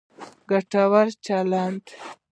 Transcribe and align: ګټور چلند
ګټور 0.49 1.07
چلند 1.25 1.73